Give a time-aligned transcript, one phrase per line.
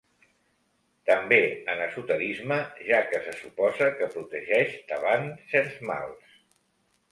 [1.09, 1.37] També
[1.73, 2.57] en esoterisme,
[2.89, 6.37] ja que se suposa que protegeix davant certs mals.